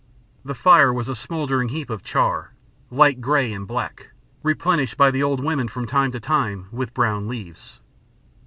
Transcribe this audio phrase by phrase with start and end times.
[0.43, 2.53] The fire was a smouldering heap of char,
[2.89, 4.07] light grey and black,
[4.41, 7.77] replenished by the old women from time to time with brown leaves.